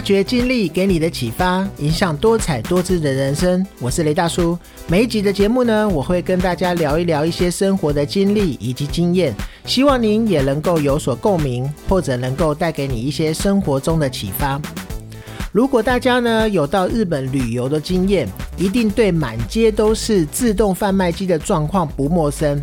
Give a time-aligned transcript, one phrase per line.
[0.00, 3.62] 发掘经历给你的启发，影响多彩多姿的人生。
[3.80, 4.58] 我是雷大叔。
[4.86, 9.34] 每一集的节目呢，我会跟大家聊一聊一些生活的经历以及经验，
[9.66, 14.58] 希望您也能够有所共鸣，或者能够带给你一些生活中的启发。
[15.52, 22.58] 如果大家呢有到日本旅游的经验，一定对满街都是自动贩卖机的状况不陌生。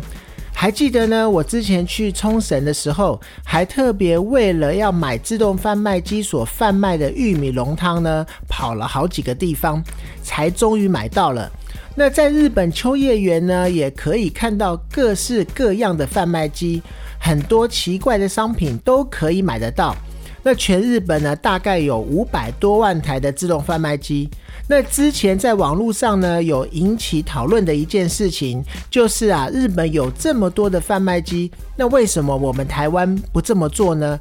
[0.60, 1.30] 还记得呢？
[1.30, 9.80] 我之前去冲绳的时候，还特别为了要买自动贩卖机所贩卖的玉米浓汤呢，跑了好几个地方，
[10.20, 11.48] 才终于买到了。
[11.94, 16.82] 那在日本秋叶原呢，也可以看到各式各样的贩卖机，
[17.20, 19.94] 很多奇怪的商品都可以买得到。
[20.42, 24.28] 那全日本呢，大概有五百多万台的自动贩卖机。
[24.68, 34.18] 那之前在网络上呢，有引起讨论的一件事情，就是啊，日本有这么多的贩卖机，那为什么我们台湾不这么做呢？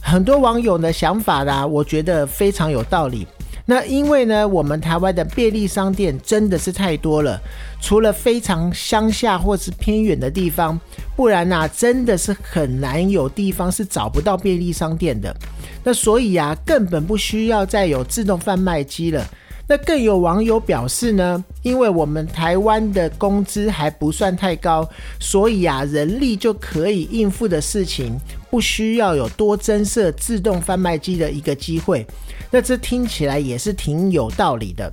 [0.00, 3.26] 很多网友的想法啦，我觉得非常有道理。
[3.74, 7.40] 那因为呢，我们台湾的便利商店真的是太多了，
[7.80, 10.78] 除了非常乡下或是偏远的地方，
[11.16, 15.34] 不然呐，真的是很难有地方是找不到便利商店的。
[15.82, 19.26] 那所以啊，根本不需要再有自动贩卖机了。
[19.66, 24.86] 那更有网友表示呢，因为我们台湾的工资还不算太高，
[25.18, 28.18] 所以啊，人力就可以应付的事情，
[28.52, 32.06] 不需要有多增设自动贩卖机的一个机会。
[32.50, 34.92] 那这听起来也是挺有道理的。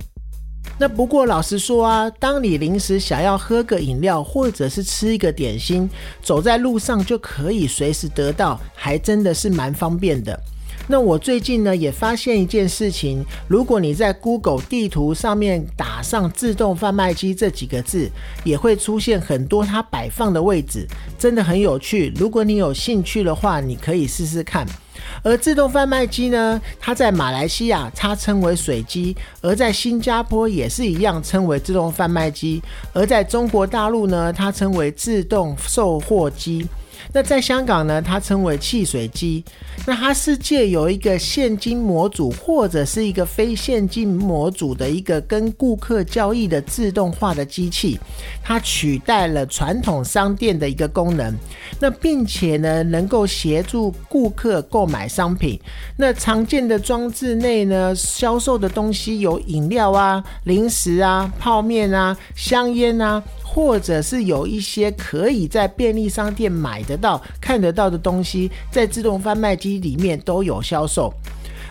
[0.78, 5.86] 那不过老实说啊，当你临时想要喝个饮料，或者是吃一个点心，
[6.22, 10.40] 走在路上就可以随时得到，还真的是蛮方便的。
[10.90, 18.10] 那我最近呢也发现一件事情，如果你在 Google 地图上面打上“自动贩卖机”这几个字，
[18.42, 20.84] 也会出现很多它摆放的位置，
[21.16, 22.12] 真的很有趣。
[22.16, 24.66] 如果你有兴趣的话，你可以试试看。
[25.22, 32.60] 而自动贩卖机呢，它在马来西亚它称为水机，而在新加坡也是一样称为自动贩卖机，
[32.92, 36.66] 而在中国大陆呢，它称为自动售货机。
[37.12, 39.44] 那在香港呢，它称为汽水机。
[39.86, 47.98] 那它是借由一个现金模组或者是一个非现金模组的一个跟顾客交易的自动化的机器，
[48.42, 51.34] 它取代了传统商店的一个功能。
[51.80, 55.58] 那并且呢，能够协助顾客购买商品。
[55.96, 63.22] 那常见的装置内呢，销售的东西有饮料啊、零食啊、泡面啊、香烟啊。
[63.52, 71.12] 或者是有一些可以在便利商店买得到、看得到的东西，在自动贩卖机里面都有销售。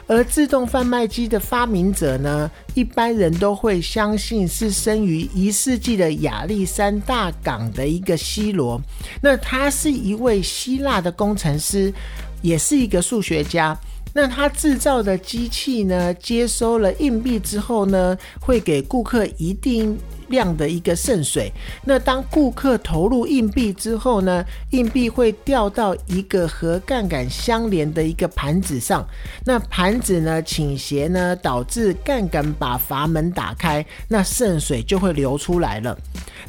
[0.05, 8.81] 而自动贩卖机的发明者呢，一般人都会相信是生于一世纪的亚历山大港的一个西罗。
[9.21, 11.93] 那他是一位希腊的工程师，
[12.41, 13.77] 也是一个数学家。
[14.13, 19.97] 那他制造的机器呢，接收了硬币之后呢，会给顾客一定。
[20.29, 21.51] 量的一个渗水。
[21.83, 29.03] 那当顾客投入硬币之后呢，硬币会掉到一个和杠杆相连的一个盘子上。
[29.43, 35.97] 那盘子呢倾斜呢，导致杠杆把阀门打开，那渗水就会流出来了。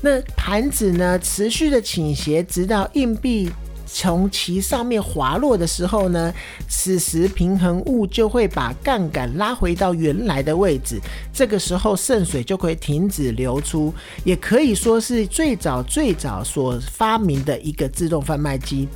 [0.03, 3.51] 那盘子呢持续的倾斜，直到硬币。
[3.93, 6.33] 从其上面滑落的时候呢，
[6.69, 11.01] 此时平衡物就会把杠杆拉回到原来的位置，
[11.33, 13.93] 这个时候渗水就会停止流出，
[14.25, 18.89] 也可以说是最早最早所发明的一个自动贩卖机。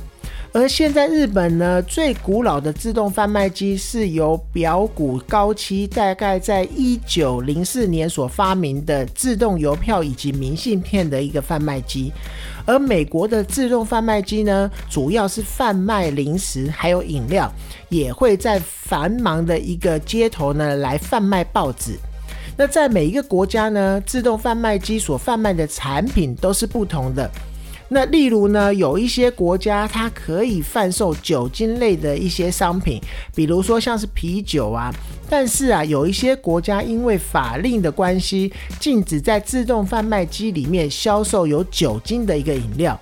[0.53, 12.09] 而现在日本呢，最古老的自动贩卖机是由表谷高期大概在一九零四年所发明的自动邮票以及明信片的一个贩卖机。
[12.65, 17.51] 而美国的自动贩卖机呢，主要是贩卖零食还有饮料，
[17.89, 21.97] 也会在繁忙的一个街头呢来贩卖报纸。
[22.57, 27.29] 那在每一个国家呢，自动贩卖机所贩卖的产品都是不同的。
[27.87, 32.99] 那例如呢，有一些国家它可以贩售酒精类的一些商品，
[33.35, 34.93] 比如说像是啤酒啊。
[35.29, 42.99] 但是啊，有一些国家因为法令的关系，禁止在自动贩卖机里面销售有酒精的一个饮料。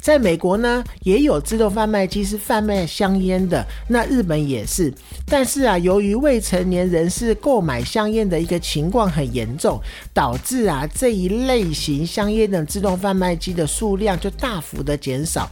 [0.00, 4.92] 在美国呢，也有自动贩卖机是贩卖香烟的，那日本也是。
[5.26, 9.80] 但是啊，由于未成年人士购买香烟的一个情况很严重，
[10.14, 15.50] 导致啊这一类型香烟的自动贩卖机的数量就大幅的减少。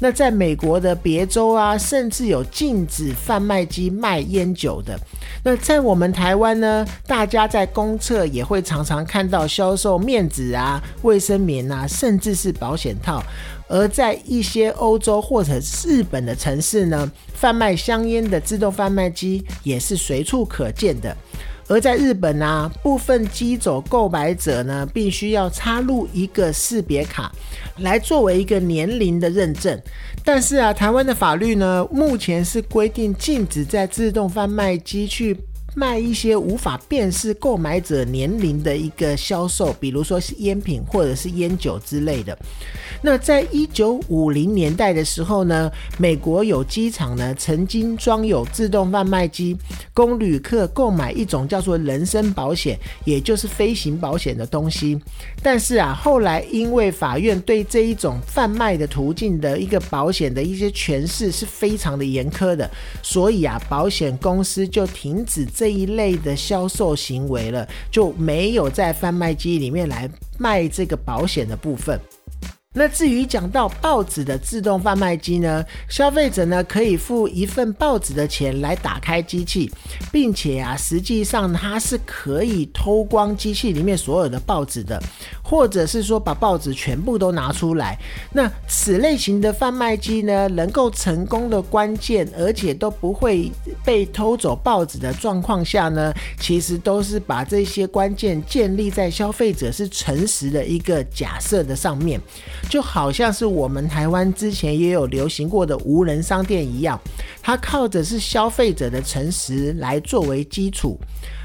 [0.00, 4.98] 那在美国的别州啊，甚至有禁止贩卖机卖烟酒的。
[5.44, 13.22] 那在我们台湾呢，大家在公厕也会常常看到销售面纸啊、卫生棉啊，甚至是保险套。
[13.68, 21.16] 而在一些欧洲或者日本的城市呢，贩卖香烟的自动贩卖机也是随处可见的。
[21.66, 27.32] 而在日本呢，部分机走购买者呢，必须要插入一个识别卡，
[27.78, 29.80] 来作为一个年龄的认证。
[30.22, 35.34] 但是啊，台湾的法律呢，目前是规定禁止在自动贩卖机去。
[35.74, 42.36] 卖一些无法辨识购买者年龄的一个销售，比如说是烟品或者是烟酒之类的。
[43.02, 49.56] 那在一九五零年代的时候呢，美国有机场呢曾经装有自动贩卖机，
[49.92, 54.98] 供旅客购买一种叫做人身保险，也就是飞行保险的东西。
[55.42, 62.70] 但是啊，后来因为法院对这一种贩卖的途径的一个保险的一些诠释是非常的严苛的，
[63.02, 65.63] 所以啊，保险公司就停止这。
[65.64, 70.06] 这一类的销售行为了，就没有在贩卖机里面来
[70.36, 71.98] 卖这个保险的部分。
[72.76, 79.70] 那至于讲到报纸的自动贩卖机呢，消费者呢可以付一份报纸的钱来打开机器，
[80.10, 85.00] 并且啊，实际上它是可以偷光机器里面所有的报纸的，
[85.40, 87.96] 或者是说把报纸全部都拿出来。
[88.32, 93.52] 那此类型的贩卖机呢，能够成功的关键，而且都不会
[93.84, 102.20] 被偷走报纸的状况下呢，其实都是把这些关键建立在消费者是诚实的一个假设的上面。
[102.68, 107.00] 就好像是我们台湾之前也有流行过的无人商店一样，
[107.42, 110.98] 它靠着是消费者的诚实来作为基础。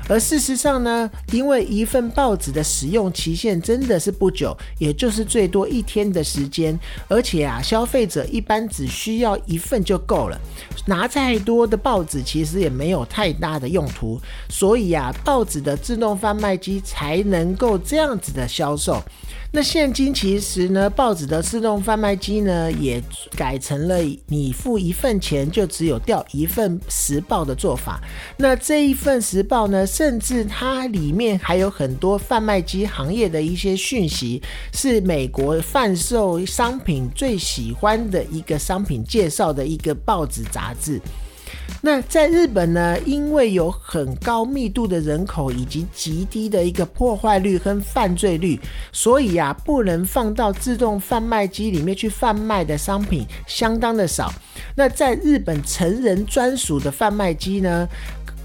[0.07, 6.77] 而事实上呢，因为一份报纸的使用期限真的是不久，也就是最多一天的时间，
[7.07, 10.41] 而且啊，消费者一般只需要一份就够了，
[10.87, 14.19] 拿再多的报纸其实也没有太大的用途，
[14.49, 18.99] 所以啊，报纸的自动贩卖机才能够这样子的销售。
[19.51, 23.01] 那现今其实呢，报纸的自动贩卖机呢，也
[23.35, 23.97] 改成了
[24.27, 27.99] 你付一份钱就只有掉一份时报的做法。
[28.37, 34.39] 那这一份时报呢，甚至它里面还有很多贩卖机行业的一些讯息，
[34.71, 41.01] 是美国贩售商品最喜欢的一个商品介绍的一个报纸杂志。
[41.81, 48.59] 那在日本呢，因为有很高密度的人口以及极低的一个破坏率跟犯罪率，
[48.91, 54.33] 所以啊，不能放到自动贩卖机里面去贩卖的商品相当的少。
[54.75, 57.87] 那在日本成人专属的贩卖机呢？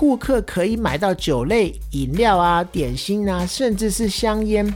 [0.04, 4.70] 顾客可以买到酒类、饮料啊、点心啊，甚至是香烟。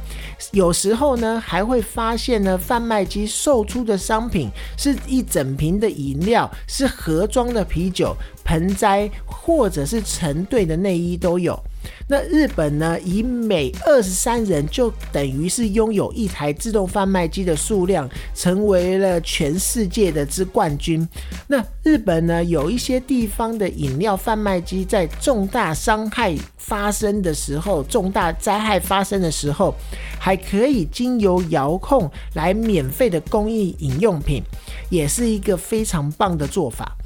[0.53, 4.49] 有时候呢，还会发现呢，贩卖机售出的商品
[4.79, 11.63] 是一整瓶的饮料，是盒装的啤酒、盆栽，或者是成对的内衣都有。
[12.11, 21.07] 那日本呢，以每二十三人就等于是拥有一台自动贩卖机的数量，成为了全世界的之冠军。
[21.47, 29.75] 那日本呢，有一些地方的饮料贩卖机，在重大伤害发生的时候、重大灾害发生的时候，
[30.19, 34.43] 还可以经由遥控来免费的供应饮用品，
[34.89, 36.97] 也是一个非常棒的做法。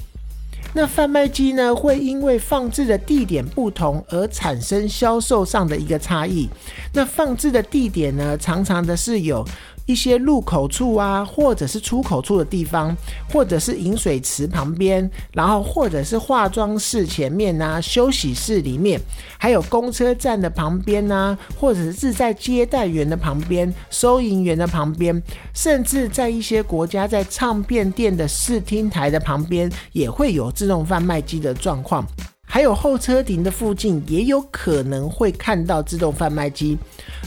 [0.74, 6.48] 那贩卖机呢，会因为放置的地点不同而产生销售上的一个差异。
[6.94, 9.46] 那放置的地点呢，常常的是有。
[9.86, 12.96] 一些入口处啊，或者是出口处的地方，
[13.30, 19.00] 或者是饮水池旁边，然后或者是化妆室前面啊，休息室里面，
[19.38, 25.20] 还有公车站的旁边啊，或者是在接待员的旁边、收银员的旁边，
[25.54, 32.06] 甚至在一些国家，在唱片店的试听台的旁边，也会有自动贩卖机的状况。
[32.44, 36.76] 还有候车亭的附近也有可能会看到自动贩卖机，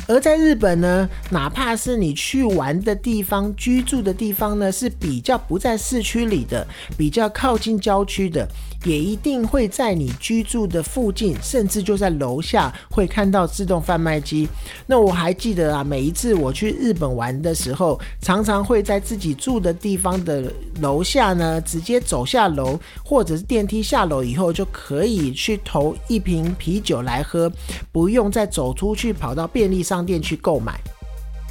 [0.07, 6.65] 而在日本呢，哪怕是你去玩的地方、居住的地方呢，是比较不在市区里的，
[6.97, 8.47] 比较靠近郊区的。
[8.83, 14.47] 也一定会在你居住的附近，甚至就在楼下会看到自动贩卖机。
[14.85, 27.51] 那我还记得啊，每一次我去日本玩的时候，常常会在自己住的地方的楼下呢，直接走下楼，或者是电梯下楼以后，就可以去投一瓶啤酒来喝，
[27.91, 30.94] 不用再走出去跑到便利商商店去购买。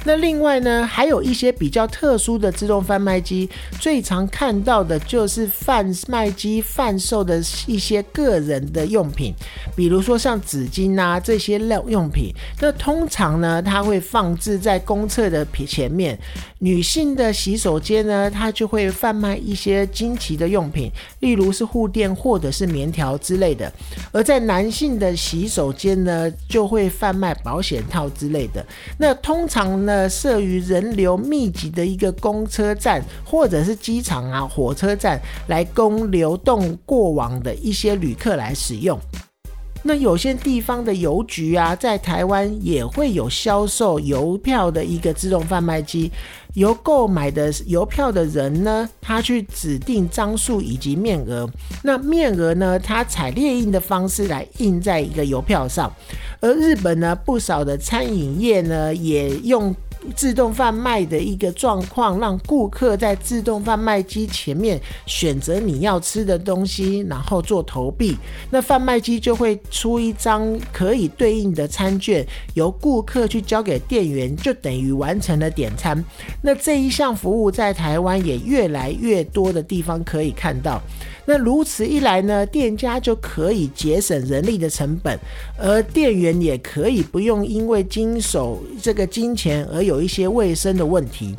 [0.07, 3.49] 那另外呢，还有一些比较特殊的自动贩卖机，
[3.81, 9.33] 最常看到的就是贩卖机贩售的一些个人的用品，
[9.75, 12.31] 比如说像纸巾啊这些用用品。
[12.61, 16.15] 那通常呢，它会放置在公厕的前面。
[16.59, 23.67] 女性的洗手间呢，它就会贩卖一些惊奇的用品，例如是护垫或者是棉条之类的；
[24.11, 28.63] 而在男性的洗手间呢，就会贩卖保险套之类的。
[28.99, 29.94] 那通常呢。
[29.95, 38.99] 呃设于人流密集的一个公车站或者是机场啊、火车站，来供流动过往的一些旅客来使用。
[39.87, 46.11] 那有些地方的邮局啊，在台湾也会有销售邮票的一个自动贩卖机，
[46.55, 51.47] 由购买的邮票的人呢，他去指定张数以及面额，
[51.83, 55.93] 那面额呢，他采列印的方式来印在一个邮票上，
[56.41, 59.73] 而日本呢，不少的餐饮业呢，也用。
[60.15, 68.15] 自动贩卖的一个状况，让顾客在自动贩卖机前面选择你要吃的东西，然后做投币。
[68.49, 76.03] 那贩卖机就会出一张可以对应的餐券，由顾客去交给店员，就等于完成了点餐。
[76.41, 80.81] 那这一项服务在台湾也越来越多的地方可以看到。
[81.25, 85.19] 那如此一来呢，店家就可以节省人力的成本，
[85.57, 91.35] 而店员也可以不用因为经手这个金钱而有一些卫生的问题。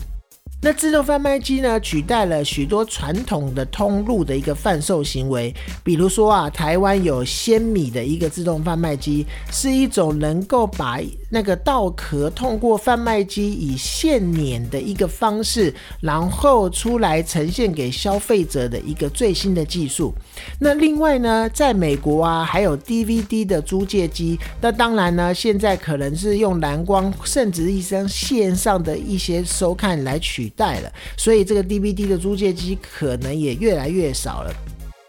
[0.63, 5.55] 那自动贩卖机呢，取代了许多传统的通路的一个贩售行为。
[5.85, 10.99] 比如说啊，台湾有鲜米的一个自动贩卖机，是一种能够把
[11.31, 20.13] 那个稻壳通过贩卖机以现碾的一个方式，然后出来呈现给消费者的一个最新的技术。
[20.59, 24.37] 那另外呢，在美国啊，还有 DVD 的租借机。
[24.61, 30.93] 那当然呢，现在可能是用蓝光，甚至一些线上的一些收看来取代了。
[31.17, 34.53] 所以这个 DVD 的租借机可能也越来越少了。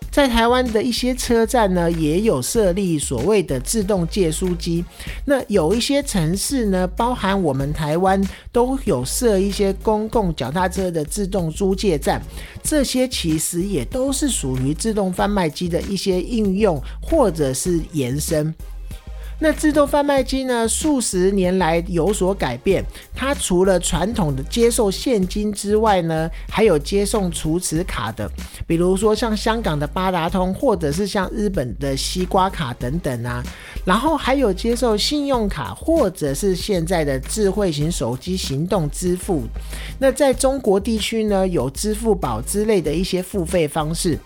[0.10, 4.84] 在台湾的一些车站呢，也有设立所谓的自动借书机。
[5.26, 8.20] 那有一些城市呢，包含我们台湾
[8.52, 12.20] 都有设一些公共脚踏车的自动租借站。
[12.64, 18.52] 这些其实也都是属于自动贩卖机的一些应用或者是延伸。
[19.40, 20.68] 那自动贩卖机呢？
[20.68, 22.84] 数十年来有所改变。
[23.14, 28.28] 它除了传统的接受现金之外呢，还有接送储值卡的，
[28.66, 33.44] 比如说像香港的八达通，或者是像日本的西瓜卡等等啊。
[33.86, 39.44] 然后还有接受信用卡，或者是现在的智慧型手机行动支付。
[40.00, 44.18] 那在中国地区呢，有支付宝之类的一些付费方式。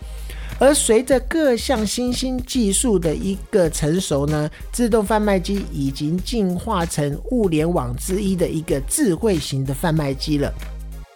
[0.61, 10.53] 而随着各项新兴技术的一个成熟呢，自动贩卖机已经进化成物联网之一的一个智慧型的贩卖机了。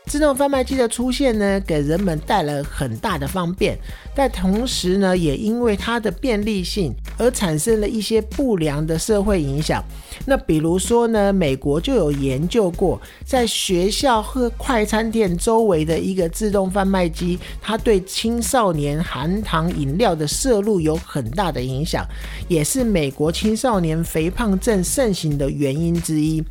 [0.05, 3.77] 自动贩卖机的出现呢，给人们带来很大的方便，
[4.15, 9.83] 但同时呢，也因为它的便利性而产生了一些不良的社会影响。
[10.25, 22.05] 那比如说呢，美国就有研究过，在学校和快餐店周围的一个自动贩卖机，它对青少年含糖饮料的摄入有很大的影响，
[22.47, 26.43] 也是美国青少年肥胖症盛行的原因之一。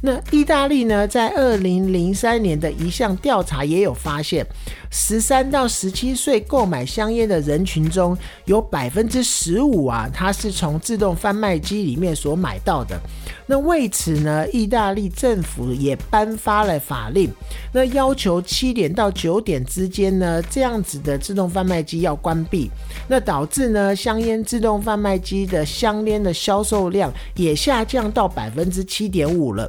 [0.00, 4.46] 那意大利呢，在二零零三年的一项调查也有发现，
[4.90, 8.14] 十三到十七岁购买香烟的人群中
[8.44, 13.00] 有百分之十五啊，它是从自动贩卖机里面所买到的。
[13.46, 17.32] 那为此呢，意大利政府也颁发了法令，
[17.72, 22.70] 那要求七点到九点之间呢，这样子的自动贩卖机要关闭。
[23.08, 29.68] 那导致呢，香烟自动贩卖机的香烟的销售量也下降到百分之七点五了。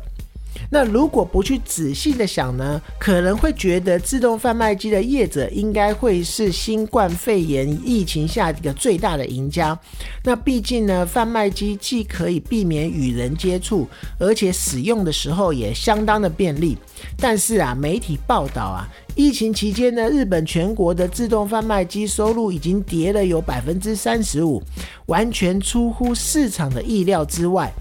[0.70, 9.78] 那如果不去仔细的想呢，可能会觉得自动贩卖机的业者应该会是新冠肺炎疫情下一个最大的赢家。
[10.24, 13.88] 那毕竟呢，贩卖机既可以避免与人接触，
[14.18, 16.78] 而且使用的时候也相当的便利。
[17.18, 18.88] 但是啊，媒体报道啊。
[19.14, 24.64] 疫情期间呢，日本全国的自动贩卖机收入已经跌了有百分之三十五，
[25.08, 27.72] 完全出乎市场的意料之外。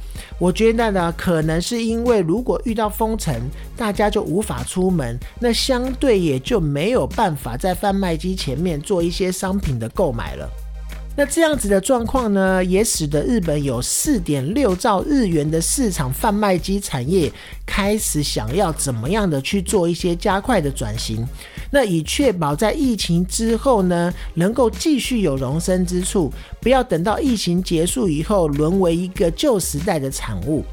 [0.40, 3.32] 我觉得呢，可能是因为如果遇到封城，
[3.76, 10.50] 大家就无法出门，那相对也就没有办法在贩卖机前面做一些商品的购买了。
[11.21, 17.31] 那这样子的状况呢，也使得日本有四点六兆日元的市场贩卖机产业
[17.67, 21.23] 开始想要怎么样的去做一些加快的转型，
[21.71, 30.65] 那以确保在疫情之后呢，能够继续有容身之处，不要等到疫情结束以后沦为一个旧时代的产物。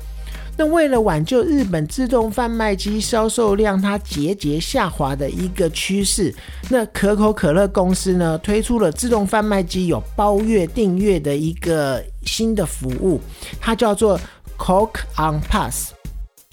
[0.57, 6.33] 那为了挽救日本自动贩卖机销售量它节节下滑的一个趋势，
[6.69, 13.21] 那可口可乐公司呢推出了自动贩卖机有包月订阅的一个新的服务，
[13.61, 14.19] 它叫做
[14.57, 15.96] Coke on Pass。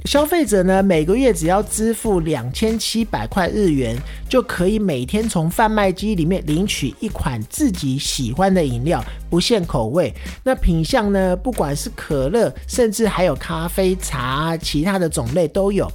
[0.04, 3.96] 消费者呢，每个月只要支付两千七百块日元，
[4.28, 10.12] 就可以每天从贩卖机里面领取一款自己喜欢的饮料，不限口味。
[10.42, 15.90] 那品相呢，不管是可乐，甚至还有咖啡、茶，其他的种类都有。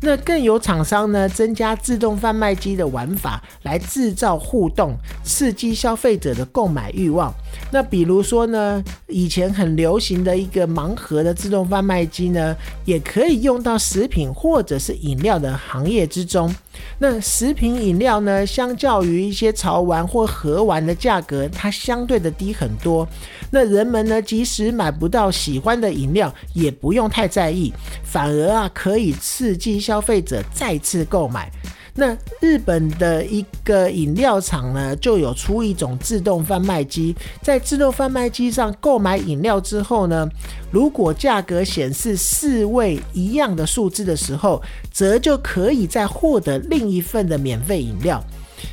[0.00, 7.32] 那更有厂商呢，增加自动贩卖机的玩法，来制造互动，刺激消费者的购买欲望。
[7.70, 16.54] 那比如说呢，以前很流行的一个盲盒的自动贩卖机呢，也可以用到食品或者是饮料的行业之中。
[16.98, 23.06] 那食品饮料呢，相较于一些潮玩或盒玩的价格，它相对的低很多。
[23.50, 31.50] 那人们呢，即使买不到喜欢的饮料，也不用太在意，反而啊，可以刺激消费者再次购买。
[31.96, 40.28] 那日本的一个饮料厂呢，就有出一种自动贩卖机，在自动贩卖机上购买饮料之后呢，
[40.72, 44.60] 如果价格显示四位一样的数字的时候，
[44.90, 48.22] 则就可以再获得另一份的免费饮料。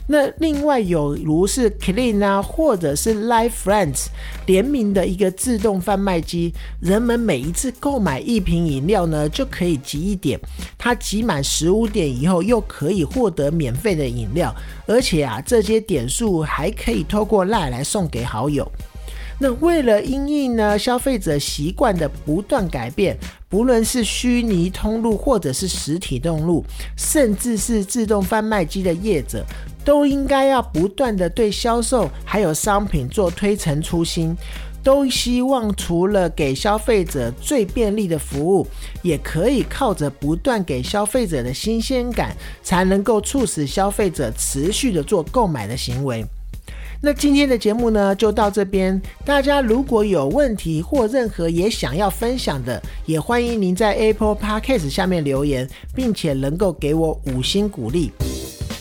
[0.07, 4.07] 那另外有如是 Clean 啊，或者是 Life Friends
[4.45, 10.39] 联名的一个自动贩卖机，人们每一次购买一瓶饮料呢，就可以集一点，
[10.77, 14.53] 它集满十五点以后，又可以获得免费的饮料，
[14.85, 18.69] 而且啊，这些点数还可以透过赖来送给好友。
[19.43, 23.17] 那为了因应呢消费者习惯的不断改变，
[23.49, 26.63] 不论是虚拟通路或者是实体通路，
[26.95, 29.43] 甚至是自动贩卖机的业者。
[29.83, 34.35] 都应该要不断的对销售还有商品做推陈出新，
[34.83, 38.65] 都希望除了给消费者最便利的服务，
[39.01, 46.25] 也可以靠着不断给消费者的新鲜感，才能够促使消费者持续的做购买的行为。
[47.03, 49.01] 那今天的节目呢，就到这边。
[49.25, 58.11] 大家如果有问题或任何也想要分享的，也欢迎您在 Apple Podcast 下面留言，并且能够给我五星鼓励。